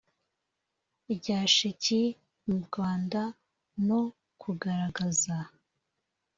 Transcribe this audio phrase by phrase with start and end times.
[1.15, 2.01] rya sheki
[2.47, 3.21] mu Rwanda
[3.87, 4.01] no
[4.41, 5.37] kugaragaza